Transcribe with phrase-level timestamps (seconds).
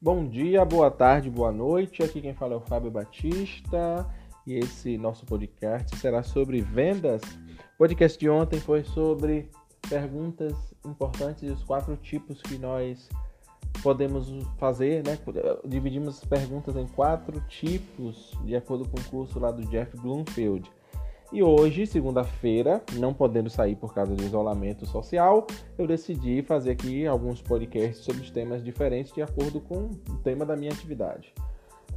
[0.00, 2.04] Bom dia, boa tarde, boa noite.
[2.04, 4.08] Aqui quem fala é o Fábio Batista
[4.46, 7.20] e esse nosso podcast será sobre vendas.
[7.74, 9.50] O podcast de ontem foi sobre
[9.90, 10.54] perguntas
[10.86, 13.08] importantes e os quatro tipos que nós
[13.82, 15.18] podemos fazer, né?
[15.66, 20.70] Dividimos as perguntas em quatro tipos de acordo com o curso lá do Jeff Bloomfield.
[21.30, 25.46] E hoje, segunda-feira, não podendo sair por causa do isolamento social,
[25.76, 30.56] eu decidi fazer aqui alguns podcasts sobre temas diferentes de acordo com o tema da
[30.56, 31.34] minha atividade.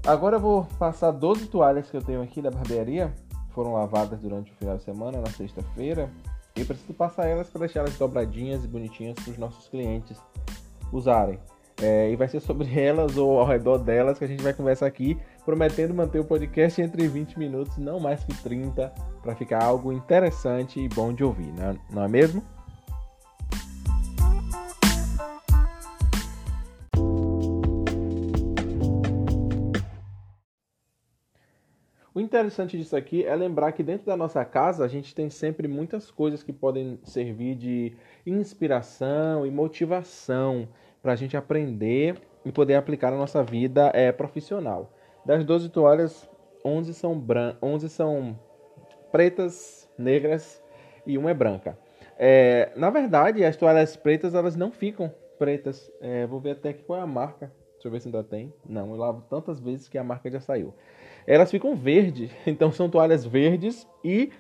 [0.06, 3.14] Agora eu vou passar 12 toalhas que eu tenho aqui da barbearia,
[3.52, 6.12] foram lavadas durante o final de semana, na sexta-feira,
[6.54, 10.18] e preciso passar elas para deixar elas dobradinhas e bonitinhas para os nossos clientes
[10.92, 11.40] usarem.
[11.82, 14.88] É, e vai ser sobre elas ou ao redor delas que a gente vai conversar
[14.88, 19.92] aqui, prometendo manter o podcast entre 20 minutos, não mais que 30, para ficar algo
[19.92, 21.78] interessante e bom de ouvir, né?
[21.90, 22.44] não é mesmo?
[32.14, 35.66] O interessante disso aqui é lembrar que dentro da nossa casa a gente tem sempre
[35.66, 37.96] muitas coisas que podem servir de
[38.26, 40.68] inspiração e motivação
[41.02, 44.92] para a gente aprender e poder aplicar na nossa vida é, profissional.
[45.26, 46.30] Das 12 toalhas,
[46.66, 48.40] 11 são, bran 11 são
[49.12, 50.64] pretas, negras
[51.06, 51.78] e uma é branca.
[52.18, 55.92] É, na verdade, as toalhas pretas elas não ficam pretas.
[56.02, 57.52] É, vou ver até aqui qual é a marca.
[57.74, 58.54] Deixa eu ver se ainda tem.
[58.64, 60.74] Não, eu lavo tantas vezes que a marca já saiu.
[61.26, 64.32] Elas ficam verdes, então são toalhas verdes e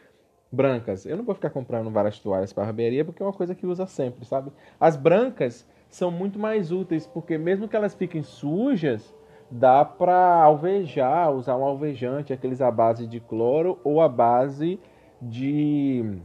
[0.52, 1.06] brancas.
[1.06, 3.86] Eu não vou ficar comprando várias toalhas para barbearia porque é uma coisa que usa
[3.86, 4.52] sempre, sabe?
[4.80, 9.14] As brancas são muito mais úteis, porque mesmo que elas fiquem sujas,
[9.52, 14.80] dá para alvejar, usar um alvejante, aqueles à base de cloro ou à base
[15.22, 16.22] de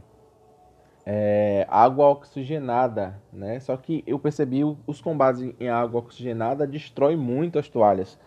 [1.05, 3.59] é, água oxigenada, né?
[3.59, 8.17] Só que eu percebi os com base em água oxigenada destrói muito as toalhas.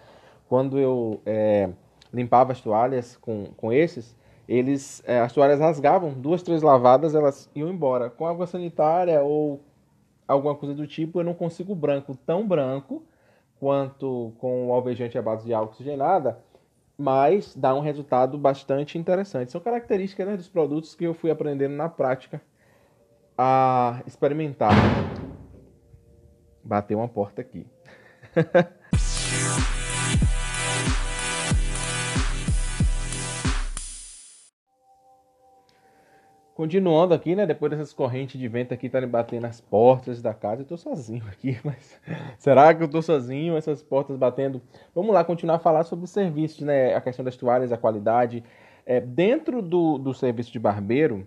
[0.49, 1.71] Quando eu é,
[2.13, 4.15] limpava as toalhas com, com esses,
[4.47, 8.11] eles é, as toalhas rasgavam, duas, três lavadas elas iam embora.
[8.11, 9.61] Com água sanitária ou
[10.29, 13.03] alguma coisa do tipo, eu não consigo branco tão branco
[13.61, 16.43] quanto com o alvejante à base de água oxigenada,
[16.97, 19.53] mas dá um resultado bastante interessante.
[19.53, 22.41] São características né, dos produtos que eu fui aprendendo na prática
[23.37, 24.73] a experimentar.
[26.65, 27.67] Bateu uma porta aqui.
[36.61, 37.47] Continuando aqui, né?
[37.47, 41.25] Depois dessas correntes de vento aqui estarem batendo nas portas da casa, eu tô sozinho
[41.27, 41.99] aqui, mas
[42.39, 43.57] será que eu tô sozinho?
[43.57, 44.61] Essas portas batendo.
[44.95, 46.95] Vamos lá, continuar a falar sobre os serviços, né?
[46.95, 48.45] A questão das toalhas, a qualidade.
[48.85, 51.27] É, dentro do, do serviço de barbeiro,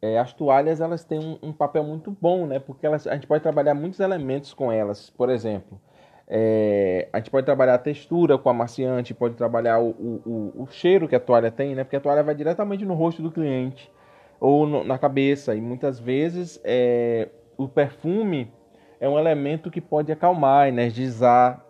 [0.00, 2.60] é, as toalhas elas têm um, um, papel muito bom, né?
[2.60, 5.10] Porque elas, a gente pode trabalhar muitos elementos com elas.
[5.10, 5.80] Por exemplo,
[6.28, 11.08] é, a gente pode trabalhar a textura com amaciante, pode trabalhar o, o, o, cheiro
[11.08, 11.82] que a toalha tem, né?
[11.82, 13.90] Porque a toalha vai diretamente no rosto do cliente
[14.40, 15.54] ou no, na cabeça.
[15.54, 18.50] E muitas vezes é, o perfume
[18.98, 21.64] é um elemento que pode acalmar, energizar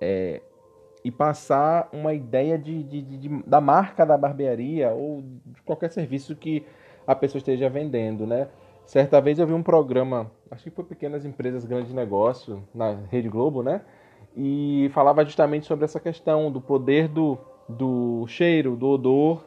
[0.00, 0.40] é,
[1.04, 6.34] e passar uma ideia de, de, de, da marca da barbearia ou de qualquer serviço
[6.34, 6.64] que
[7.06, 8.48] a pessoa esteja vendendo, né?
[8.86, 13.28] Certa vez eu vi um programa, acho que foi Pequenas Empresas, Grandes Negócios, na Rede
[13.28, 13.82] Globo, né?
[14.36, 19.44] E falava justamente sobre essa questão do poder do, do cheiro, do odor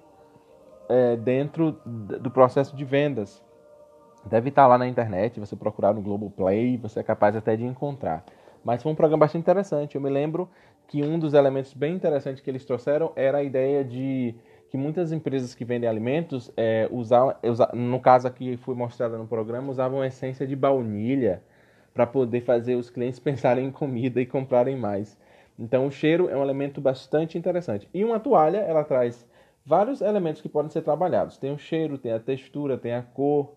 [0.90, 3.44] é, dentro do processo de vendas.
[4.26, 8.26] Deve estar lá na internet, você procurar no Globoplay, você é capaz até de encontrar.
[8.64, 9.96] Mas foi um programa bastante interessante.
[9.96, 10.50] Eu me lembro
[10.88, 14.36] que um dos elementos bem interessantes que eles trouxeram era a ideia de
[14.70, 17.36] que muitas empresas que vendem alimentos, é, usavam,
[17.74, 21.42] no caso aqui foi mostrada no programa, usavam essência de baunilha
[21.94, 25.18] para poder fazer os clientes pensarem em comida e comprarem mais.
[25.58, 27.88] Então o cheiro é um elemento bastante interessante.
[27.94, 29.26] E uma toalha, ela traz
[29.68, 31.38] vários elementos que podem ser trabalhados.
[31.38, 33.54] Tem o cheiro, tem a textura, tem a cor,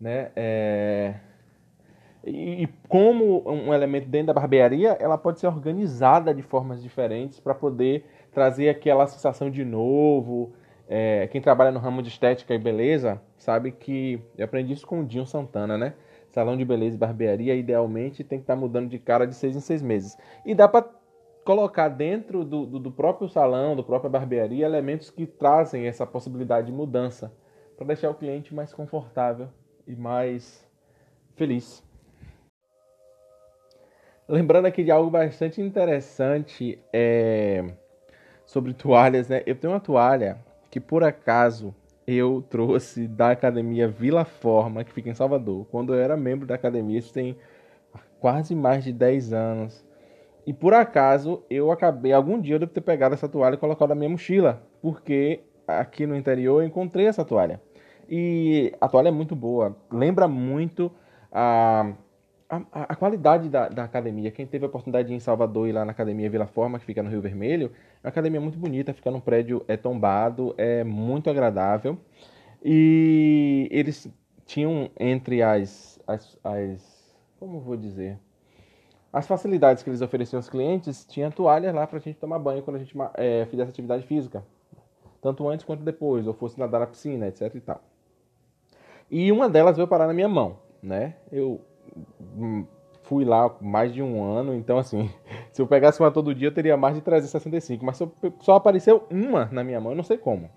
[0.00, 0.30] né?
[0.36, 1.14] É...
[2.24, 7.52] E, como um elemento dentro da barbearia, ela pode ser organizada de formas diferentes para
[7.52, 10.52] poder trazer aquela sensação de novo.
[10.88, 11.26] É...
[11.26, 15.04] quem trabalha no ramo de estética e beleza sabe que eu aprendi isso com o
[15.04, 15.94] Dinho Santana, né?
[16.30, 19.56] Salão de beleza e barbearia, idealmente, tem que estar tá mudando de cara de seis
[19.56, 20.16] em seis meses.
[20.46, 20.88] E dá para
[21.44, 26.68] colocar dentro do, do, do, próprio salão, do própria barbearia, elementos que trazem essa possibilidade
[26.68, 27.32] de mudança
[27.76, 29.48] para deixar o cliente mais confortável
[29.86, 30.66] e mais
[31.36, 31.82] feliz.
[34.26, 37.62] Lembrando aqui de algo bastante interessante é,
[38.46, 39.42] sobre toalhas, né?
[39.44, 40.38] Eu tenho uma toalha
[40.70, 41.74] que por acaso
[42.06, 46.54] eu trouxe da academia Vila Forma, que fica em Salvador, quando eu era membro da
[46.54, 47.36] academia, isso tem
[48.18, 49.84] quase mais de 10 anos.
[50.46, 53.88] E por acaso eu acabei, algum dia eu devo ter pegado essa toalha e colocado
[53.90, 57.60] na minha mochila, porque aqui no interior eu encontrei essa toalha.
[58.08, 60.92] E a toalha é muito boa, lembra muito
[61.32, 61.92] a,
[62.48, 64.30] a, a qualidade da, da, academia.
[64.30, 66.84] Quem teve a oportunidade de ir em Salvador e lá na academia Vila Forma, que
[66.84, 70.84] fica no Rio Vermelho, é uma academia muito bonita, fica num prédio é tombado, é
[70.84, 71.98] muito agradável.
[72.62, 74.08] E eles
[74.44, 77.04] tinham entre as, as, as
[77.38, 78.18] como vou dizer,
[79.14, 82.64] as facilidades que eles ofereciam aos clientes, tinha toalhas lá para a gente tomar banho
[82.64, 84.44] quando a gente é, fizesse atividade física,
[85.22, 87.80] tanto antes quanto depois, ou fosse nadar na piscina, etc e tal.
[89.08, 91.14] E uma delas veio parar na minha mão, né?
[91.30, 91.60] Eu
[92.36, 92.66] hum,
[93.04, 95.08] fui lá mais de um ano, então assim,
[95.52, 98.02] se eu pegasse uma todo dia, eu teria mais de 365, mas
[98.40, 100.50] só apareceu uma na minha mão, eu não sei como.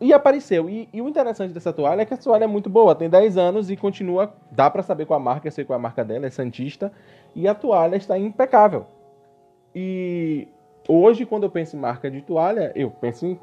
[0.00, 0.68] E apareceu.
[0.68, 3.36] E, e, o interessante dessa toalha é que a toalha é muito boa, tem 10
[3.36, 4.32] anos e continua.
[4.50, 6.92] Dá para saber qual a marca, eu sei qual a marca dela, é Santista.
[7.34, 8.86] E a toalha está impecável.
[9.74, 10.48] E
[10.88, 13.40] hoje, quando eu penso em marca de toalha, eu penso em,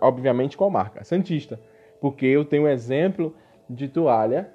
[0.00, 1.04] obviamente, qual marca?
[1.04, 1.60] Santista.
[2.00, 3.34] Porque eu tenho um exemplo
[3.68, 4.52] de toalha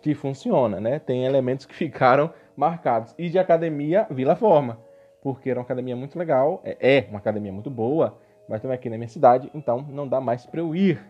[0.00, 0.98] que funciona, né?
[0.98, 3.14] Tem elementos que ficaram marcados.
[3.18, 4.78] E de academia, Vila Forma.
[5.20, 8.18] Porque era uma academia muito legal, é, é uma academia muito boa
[8.48, 11.00] mas também aqui na minha cidade, então não dá mais para eu ir.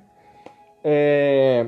[0.85, 1.67] É...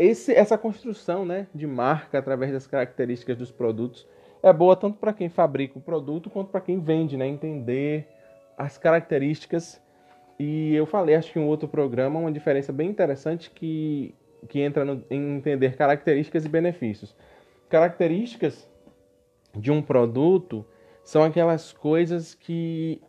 [0.00, 4.08] Esse, essa construção né, de marca através das características dos produtos
[4.42, 7.26] é boa tanto para quem fabrica o produto quanto para quem vende, né?
[7.26, 8.08] Entender
[8.56, 9.78] as características.
[10.38, 14.14] E eu falei, acho que em um outro programa, uma diferença bem interessante que,
[14.48, 17.14] que entra no, em entender características e benefícios.
[17.68, 18.66] Características
[19.54, 20.64] de um produto
[21.04, 23.02] são aquelas coisas que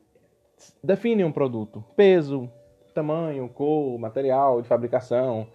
[0.83, 2.51] definem um produto: peso,
[2.93, 5.47] tamanho, cor, material de fabricação,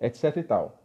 [0.00, 0.36] etc.
[0.36, 0.78] e tal.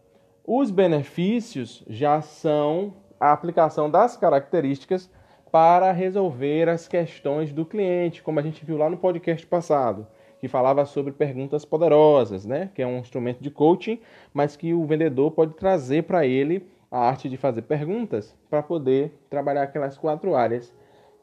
[0.46, 5.10] Os benefícios já são a aplicação das características
[5.52, 10.08] para resolver as questões do cliente, como a gente viu lá no podcast passado,
[10.40, 12.72] que falava sobre perguntas poderosas, né?
[12.74, 14.00] Que é um instrumento de coaching,
[14.34, 19.13] mas que o vendedor pode trazer para ele a arte de fazer perguntas para poder
[19.30, 20.74] trabalhar aquelas quatro áreas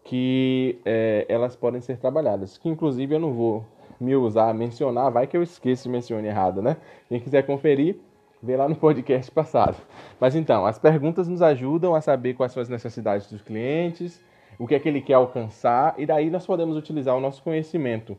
[0.05, 2.57] que é, elas podem ser trabalhadas.
[2.57, 3.65] Que inclusive eu não vou
[4.01, 6.77] me usar, mencionar, vai que eu esqueço e mencione errado, né?
[7.09, 7.97] Quem quiser conferir,
[8.43, 9.77] vê lá no podcast passado.
[10.21, 14.23] Mas então, as perguntas nos ajudam a saber quais são as necessidades dos clientes,
[14.59, 18.17] o que é que ele quer alcançar, e daí nós podemos utilizar o nosso conhecimento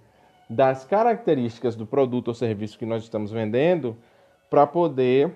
[0.49, 3.95] das características do produto ou serviço que nós estamos vendendo
[4.49, 5.31] para poder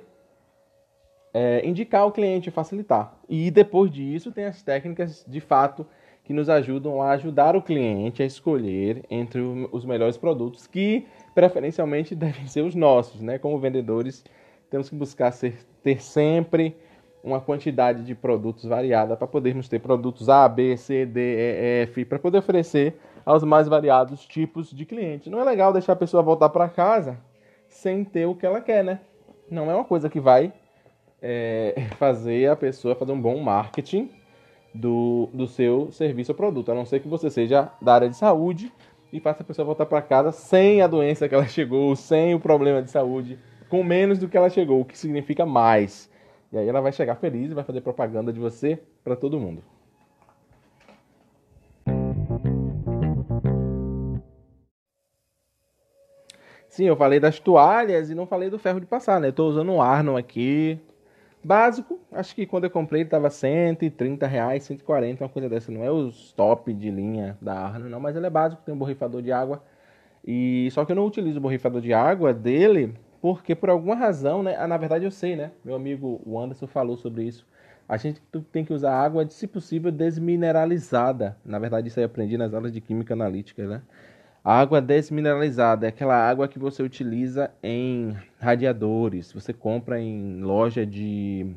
[1.34, 3.16] é, indicar ao cliente, facilitar.
[3.30, 5.86] E depois disso, tem as técnicas de fato
[6.24, 11.06] que nos ajudam a ajudar o cliente a escolher entre os melhores produtos, que
[11.36, 13.38] preferencialmente devem ser os nossos, né?
[13.38, 14.24] Como vendedores,
[14.70, 16.76] temos que buscar ser, ter sempre
[17.24, 22.06] uma quantidade de produtos variada para podermos ter produtos A, B, C, D, E, F,
[22.06, 25.32] para poder oferecer aos mais variados tipos de clientes.
[25.32, 27.18] Não é legal deixar a pessoa voltar para casa
[27.70, 29.00] sem ter o que ela quer, né?
[29.50, 30.52] Não é uma coisa que vai
[31.22, 34.10] é, fazer a pessoa fazer um bom marketing
[34.74, 38.18] do, do seu serviço ou produto, a não ser que você seja da área de
[38.18, 38.72] saúde
[39.12, 42.40] e faça a pessoa voltar para casa sem a doença que ela chegou, sem o
[42.40, 43.38] problema de saúde,
[43.70, 46.10] com menos do que ela chegou, o que significa mais.
[46.52, 49.64] E aí ela vai chegar feliz e vai fazer propaganda de você para todo mundo.
[56.68, 59.28] Sim, eu falei das toalhas e não falei do ferro de passar, né?
[59.28, 60.80] Eu tô usando um Arnon aqui,
[61.44, 65.72] Básico, acho que quando eu comprei ele tava 130 reais, 140, uma coisa dessa.
[65.72, 68.78] Não é os top de linha da Arno, não, mas ele é básico, tem um
[68.78, 69.62] borrifador de água.
[70.26, 74.44] E só que eu não utilizo o borrifador de água dele porque por alguma razão,
[74.44, 74.56] né?
[74.58, 75.52] Ah, na verdade eu sei, né?
[75.64, 77.46] Meu amigo o Anderson falou sobre isso.
[77.88, 78.22] A gente
[78.52, 81.38] tem que usar água, se possível, desmineralizada.
[81.46, 83.82] Na verdade, isso aí eu aprendi nas aulas de química analítica, né?
[84.44, 90.86] A água desmineralizada é aquela água que você utiliza em radiadores, você compra em loja
[90.86, 91.56] de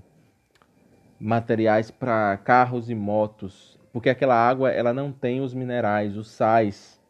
[1.18, 7.00] materiais para carros e motos, porque aquela água ela não tem os minerais, os sais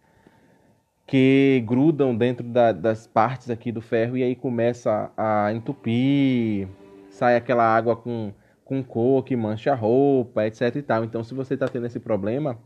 [1.07, 6.69] que grudam dentro da, das partes aqui do ferro e aí começa a entupir,
[7.11, 8.33] sai aquela água com,
[8.65, 11.05] com cor que mancha a roupa, etc e tal.
[11.05, 12.59] Então, se você está tendo esse problema,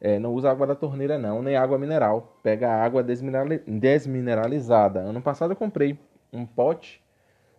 [0.00, 2.38] é, não usa água da torneira não, nem água mineral.
[2.42, 5.00] Pega água desmineralizada.
[5.00, 5.98] Ano passado eu comprei
[6.32, 7.02] um pote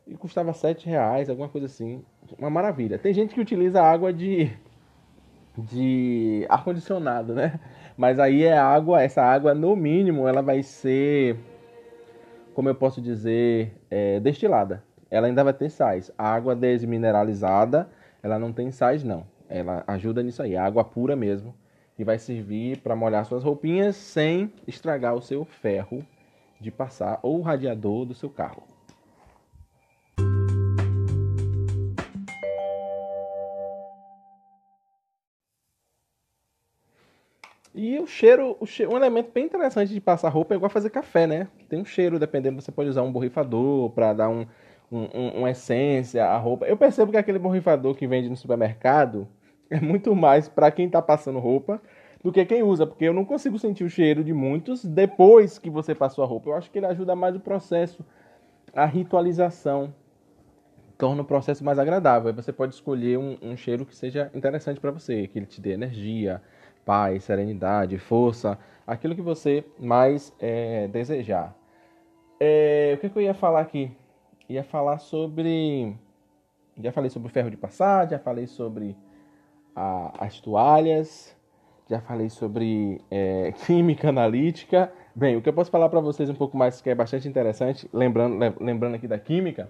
[0.08, 2.04] e custava sete reais, alguma coisa assim.
[2.38, 2.98] Uma maravilha.
[2.98, 4.52] Tem gente que utiliza água de
[5.58, 7.60] de ar condicionado, né?
[7.98, 11.38] Mas aí é água, essa água no mínimo ela vai ser,
[12.54, 14.82] como eu posso dizer, é, destilada.
[15.12, 16.10] Ela ainda vai ter sais.
[16.18, 17.90] A água desmineralizada,
[18.24, 19.26] ela não tem sais não.
[19.50, 20.56] Ela ajuda nisso aí.
[20.56, 21.54] Água pura mesmo
[22.00, 26.02] que vai servir para molhar suas roupinhas sem estragar o seu ferro
[26.58, 28.64] de passar ou o radiador do seu carro.
[37.76, 40.92] E o cheiro, o cheiro, um elemento bem interessante de passar roupa é igual fazer
[40.92, 41.50] café, né?
[41.68, 44.48] Tem um cheiro, dependendo, você pode usar um borrifador para dar um,
[44.90, 46.66] um, um, uma essência à roupa.
[46.66, 49.28] Eu percebo que aquele borrifador que vende no supermercado
[49.70, 51.82] é muito mais para quem está passando roupa
[52.24, 55.70] do que quem usa, porque eu não consigo sentir o cheiro de muitos depois que
[55.70, 56.50] você passou a roupa.
[56.50, 58.06] Eu acho que ele ajuda mais o processo,
[58.74, 59.94] a ritualização,
[60.98, 62.34] torna o processo mais agradável.
[62.34, 65.72] Você pode escolher um, um cheiro que seja interessante para você, que ele te dê
[65.72, 66.42] energia,
[66.86, 71.56] paz, serenidade, força, aquilo que você mais é, desejar.
[72.40, 73.92] É, o que, que, eu ia falar aqui?
[74.50, 75.96] Ia falar sobre.
[76.82, 78.96] Já falei sobre ferro de passar, já falei sobre
[79.80, 81.36] a, as toalhas,
[81.90, 84.92] já falei sobre é, química analítica.
[85.16, 87.90] Bem, o que eu posso falar para vocês um pouco mais que é bastante interessante,
[87.94, 89.70] lembrando, lembrando aqui da química,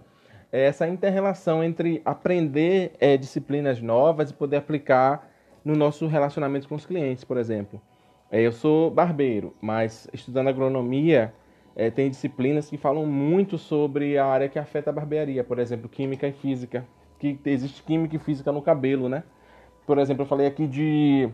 [0.52, 5.30] é essa interrelação entre aprender é, disciplinas novas e poder aplicar
[5.64, 7.80] no nosso relacionamento com os clientes, por exemplo.
[8.32, 11.34] É, eu sou barbeiro, mas estudando agronomia,
[11.76, 15.88] é, tem disciplinas que falam muito sobre a área que afeta a barbearia, por exemplo,
[15.88, 16.86] química e física.
[17.20, 19.24] Que existe química e física no cabelo, né?
[19.90, 21.28] Por exemplo, eu falei aqui de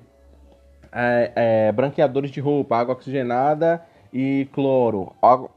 [0.89, 5.11] é, é, branqueadores de roupa, água oxigenada e cloro.
[5.21, 5.49] Água,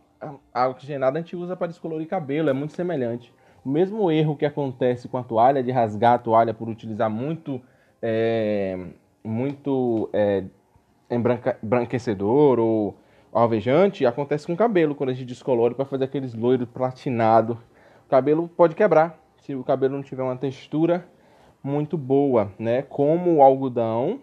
[0.52, 3.32] água oxigenada a gente usa para descolorir cabelo, é muito semelhante.
[3.64, 7.60] O mesmo erro que acontece com a toalha, de rasgar a toalha por utilizar muito
[8.02, 8.76] é,
[9.22, 10.42] muito é,
[11.08, 12.96] embranquecedor ou
[13.32, 17.56] alvejante, acontece com o cabelo, quando a gente descolore para fazer aqueles loiros platinados.
[18.06, 21.06] O cabelo pode quebrar, se o cabelo não tiver uma textura
[21.68, 22.82] muito boa, né?
[22.82, 24.20] Como o algodão,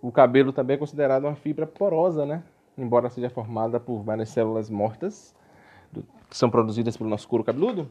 [0.00, 2.42] o cabelo também é considerado uma fibra porosa, né?
[2.78, 5.34] Embora seja formada por várias células mortas,
[6.30, 7.90] que são produzidas pelo nosso couro cabeludo,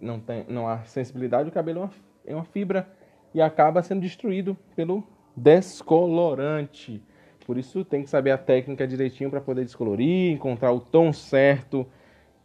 [0.00, 1.90] não, tem, não há sensibilidade, o cabelo é uma,
[2.26, 2.88] é uma fibra
[3.34, 5.04] e acaba sendo destruído pelo
[5.36, 7.02] descolorante.
[7.46, 11.86] Por isso tem que saber a técnica direitinho para poder descolorir, encontrar o tom certo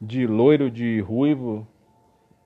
[0.01, 1.67] de loiro, de ruivo,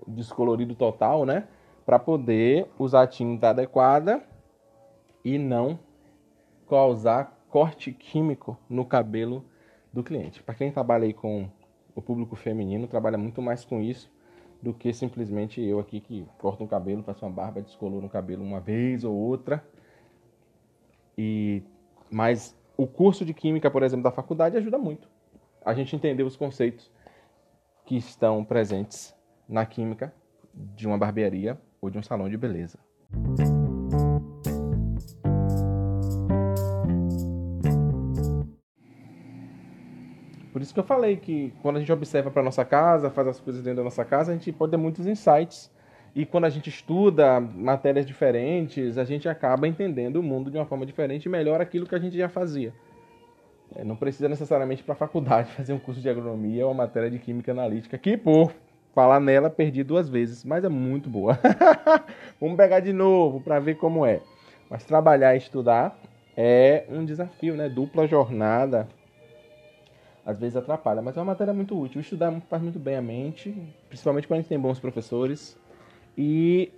[0.08, 1.48] descolorido total, né?
[1.90, 4.22] Para poder usar a tinta adequada
[5.26, 5.80] e não
[6.70, 9.44] causar corte químico no cabelo
[9.92, 10.44] do cliente.
[10.44, 11.50] Para quem trabalha aí com
[11.96, 14.08] o público feminino, trabalha muito mais com isso
[14.62, 18.44] do que simplesmente eu aqui que corto um cabelo, faço uma barba, descoloro um cabelo
[18.44, 19.66] uma vez ou outra.
[21.18, 21.64] E
[22.08, 25.10] mas o curso de química, por exemplo, da faculdade ajuda muito.
[25.66, 26.92] A gente entender os conceitos
[27.84, 29.12] que estão presentes
[29.48, 30.14] na química
[30.54, 32.80] de uma barbearia ou de um salão de beleza.
[40.52, 43.40] Por isso que eu falei que quando a gente observa para nossa casa, faz as
[43.40, 45.72] coisas dentro da nossa casa, a gente pode ter muitos insights.
[46.14, 50.66] E quando a gente estuda matérias diferentes, a gente acaba entendendo o mundo de uma
[50.66, 52.74] forma diferente e melhor aquilo que a gente já fazia.
[53.76, 57.10] É, não precisa necessariamente para a faculdade fazer um curso de agronomia ou uma matéria
[57.10, 58.52] de química analítica, que por
[58.94, 61.38] falar nela perdi duas vezes, mas é muito boa.
[62.40, 64.22] Vamos pegar de novo para ver como é.
[64.70, 65.98] Mas trabalhar e estudar
[66.36, 67.68] é um desafio, né?
[67.68, 68.88] Dupla jornada
[70.26, 72.00] às vezes atrapalha, mas é uma matéria muito útil.
[72.02, 73.56] Estudar faz muito bem a mente,
[73.88, 75.58] principalmente quando a gente tem bons professores
[76.16, 76.72] e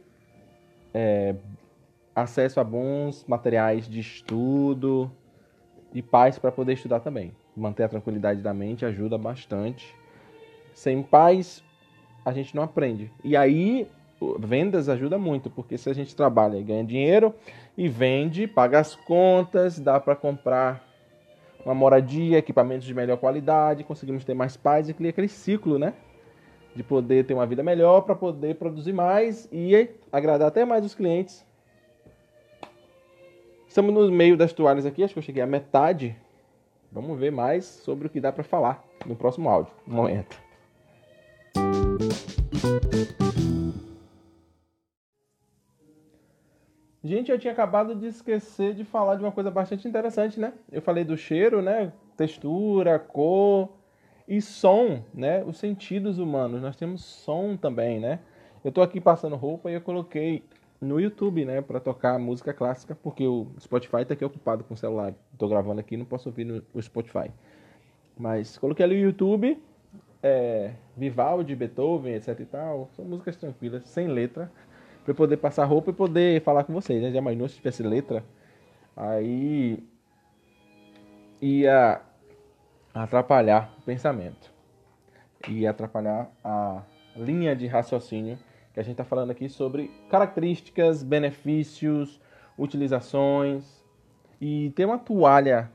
[0.94, 1.36] é,
[2.16, 5.12] acesso a bons materiais de estudo
[5.94, 7.34] e paz para poder estudar também.
[7.54, 9.94] Manter a tranquilidade da mente ajuda bastante.
[10.74, 11.62] Sem paz,
[12.26, 13.12] a gente não aprende.
[13.24, 13.88] E aí,
[14.40, 17.34] vendas ajuda muito, porque se a gente trabalha e ganha dinheiro
[17.78, 20.88] e vende, paga as contas, dá para comprar
[21.66, 25.94] uma moradia, equipamentos de melhor qualidade, conseguimos ter mais paz e criar aquele ciclo, né?
[26.76, 30.96] De poder ter uma vida melhor para poder produzir mais e agradar até mais os
[30.96, 31.46] clientes.
[33.68, 36.16] Estamos no meio das toalhas aqui, acho que eu cheguei à metade.
[36.92, 39.72] Vamos ver mais sobre o que dá para falar no próximo áudio.
[39.88, 40.51] Um momento.
[47.04, 50.54] Gente, eu tinha acabado de esquecer de falar de uma coisa bastante interessante, né?
[50.72, 51.92] Eu falei do cheiro, né?
[52.16, 53.70] Textura, cor
[54.28, 55.44] e som, né?
[55.44, 56.62] Os sentidos humanos.
[56.62, 58.20] Nós temos som também, né?
[58.64, 60.44] Eu tô aqui passando roupa e eu coloquei
[60.80, 64.78] no YouTube, né, para tocar música clássica, porque o Spotify tá aqui ocupado com o
[64.78, 65.14] celular.
[65.38, 67.32] Tô gravando aqui, não posso ouvir no Spotify.
[68.18, 69.62] Mas coloquei ali o YouTube,
[70.22, 72.90] é, Vivaldi, Beethoven, etc e tal.
[72.96, 74.52] São músicas tranquilas, sem letra
[75.04, 77.12] para poder passar roupa e poder falar com vocês, né?
[77.12, 78.24] Já imaginou se tivesse letra?
[78.96, 79.84] Aí
[81.42, 82.02] ia
[82.94, 84.52] atrapalhar o pensamento,
[85.48, 86.84] ia atrapalhar a
[87.16, 88.38] linha de raciocínio
[88.74, 92.22] que a gente está falando aqui sobre características, benefícios,
[92.58, 93.84] utilizações
[94.40, 95.70] e ter uma toalha,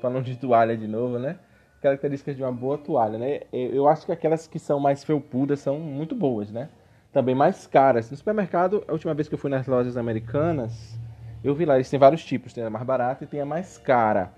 [0.00, 1.38] falando de toalha de novo, né?
[1.80, 3.40] Características de uma boa toalha, né?
[3.52, 6.70] Eu acho que aquelas que são mais felpudas são muito boas, né?
[7.14, 8.10] Também mais caras.
[8.10, 10.98] No supermercado, a última vez que eu fui nas lojas americanas,
[11.44, 13.78] eu vi lá, eles têm vários tipos, tem a mais barata e tem a mais
[13.78, 14.32] cara.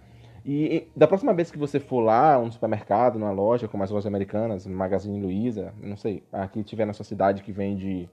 [0.44, 4.06] E da próxima vez que você for lá, um supermercado, numa loja, como as lojas
[4.06, 8.08] americanas, Magazine Luiza, não sei, aqui tiver na sua cidade que vende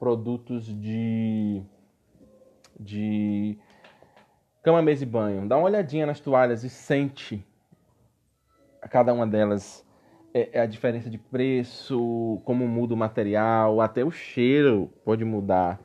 [0.00, 1.62] produtos de
[2.80, 3.58] de
[4.62, 7.44] cama, mesa e banho, dá uma olhadinha nas toalhas e sente
[8.88, 9.84] cada uma delas
[10.38, 15.80] é, é a diferença de preço, como muda o material, até o cheiro pode mudar.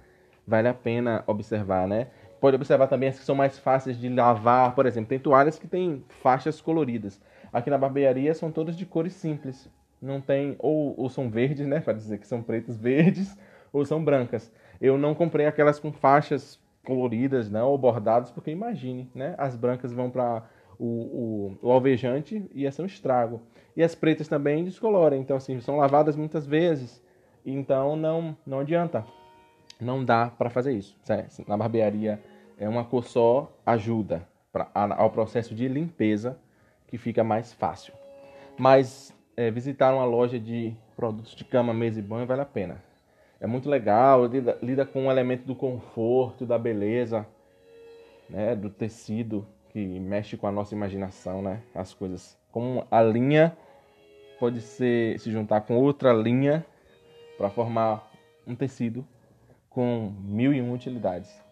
[0.45, 2.07] Vale a pena observar, né?
[2.39, 4.75] Pode observar também as que são mais fáceis de lavar.
[4.75, 7.21] Por exemplo, tem toalhas que têm faixas coloridas.
[7.51, 9.69] Aqui na barbearia são todas de cores simples.
[10.01, 11.79] Não tem, ou, ou são verdes, né?
[11.79, 13.37] Para dizer que são pretas verdes,
[13.71, 14.51] ou são brancas.
[14.81, 17.63] Eu não comprei aquelas com faixas coloridas, né?
[17.63, 19.35] Ou bordadas, porque imagine, né?
[19.37, 20.43] As brancas vão para
[20.79, 23.41] o, o, o, alvejante ia ser um estrago.
[23.75, 25.17] E as pretas também descoloram.
[25.17, 27.01] Então, assim, são lavadas muitas vezes.
[27.45, 29.05] Então, não, não adianta.
[29.79, 30.95] Não dá para fazer isso.
[31.47, 32.21] Na barbearia
[32.57, 36.37] é uma cor só ajuda pra, ao processo de limpeza
[36.87, 37.93] que fica mais fácil.
[38.57, 42.81] Mas é, visitar uma loja de produtos de cama, mesa e banho vale a pena.
[43.39, 47.25] É muito legal, lida, lida com o um elemento do conforto, da beleza,
[48.29, 51.61] né, do tecido que mexe com a nossa imaginação, né?
[51.75, 52.37] As coisas.
[52.51, 53.57] Como a linha
[54.39, 56.65] pode ser se juntar com outra linha
[57.37, 58.09] para formar
[58.47, 59.05] um tecido
[59.69, 61.43] com mil e uma utilidades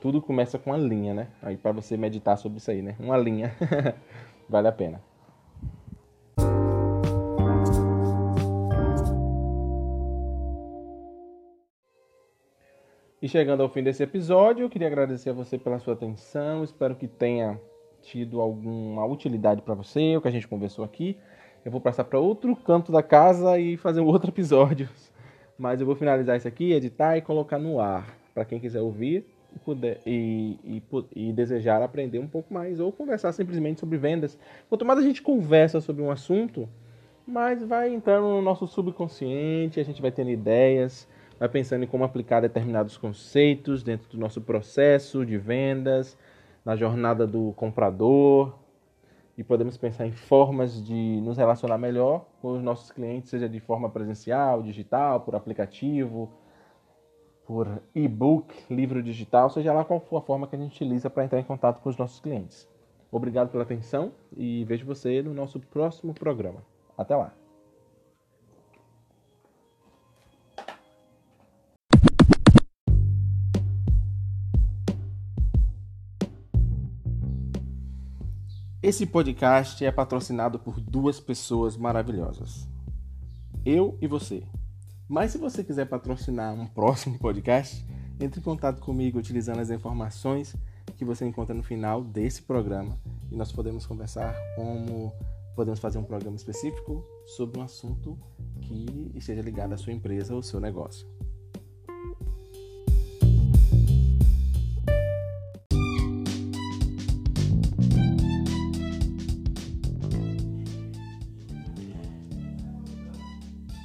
[0.00, 1.28] tudo começa com uma linha, né?
[1.42, 2.96] Aí para você meditar sobre isso aí, né?
[2.98, 3.54] Uma linha
[4.48, 5.00] vale a pena.
[13.22, 16.64] E chegando ao fim desse episódio, eu queria agradecer a você pela sua atenção.
[16.64, 17.60] Espero que tenha
[18.00, 21.18] tido alguma utilidade para você, o que a gente conversou aqui.
[21.62, 24.88] Eu vou passar para outro canto da casa e fazer um outro episódio.
[25.58, 28.16] Mas eu vou finalizar isso aqui, editar e colocar no ar.
[28.32, 30.82] Para quem quiser ouvir, e, puder, e, e,
[31.14, 34.38] e, desejar aprender um pouco mais ou conversar simplesmente sobre vendas.
[34.66, 36.66] Quanto mais a gente conversa sobre um assunto,
[37.26, 41.06] mais vai entrando no nosso subconsciente, a gente vai tendo ideias,
[41.40, 46.18] vai pensando em como aplicar determinados conceitos dentro do nosso processo de vendas,
[46.62, 48.54] na jornada do comprador.
[49.38, 53.58] E podemos pensar em formas de nos relacionar melhor com os nossos clientes, seja de
[53.58, 56.30] forma presencial, digital, por aplicativo,
[57.46, 61.24] por e-book, livro digital, seja lá qual for a forma que a gente utiliza para
[61.24, 62.68] entrar em contato com os nossos clientes.
[63.10, 66.62] Obrigado pela atenção e vejo você no nosso próximo programa.
[66.98, 67.39] Até lá!
[78.82, 82.66] Esse podcast é patrocinado por duas pessoas maravilhosas.
[83.62, 84.42] Eu e você.
[85.06, 87.86] Mas se você quiser patrocinar um próximo podcast,
[88.18, 90.56] entre em contato comigo utilizando as informações
[90.96, 92.98] que você encontra no final desse programa
[93.30, 95.12] e nós podemos conversar como
[95.54, 98.18] podemos fazer um programa específico sobre um assunto
[98.62, 101.06] que esteja ligado à sua empresa ou seu negócio.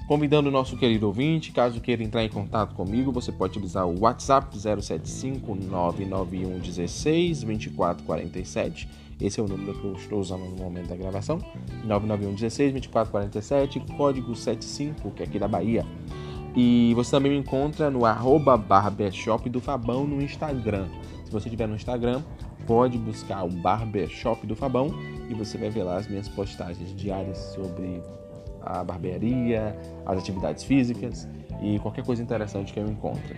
[0.07, 4.01] Convidando o nosso querido ouvinte, caso queira entrar em contato comigo, você pode utilizar o
[4.01, 8.87] WhatsApp 075 991 16 2447.
[9.19, 11.39] Esse é o número que eu estou usando no momento da gravação.
[11.83, 15.83] 991 16 2447, código 75, que é aqui da Bahia.
[16.55, 20.87] E você também me encontra no arroba barbershop do Fabão no Instagram.
[21.25, 22.21] Se você estiver no Instagram,
[22.67, 24.89] pode buscar o Barbershop do Fabão
[25.29, 28.01] e você vai ver lá as minhas postagens diárias sobre
[28.65, 29.75] a barbearia,
[30.06, 31.28] as atividades físicas
[31.62, 33.36] e qualquer coisa interessante que eu encontre.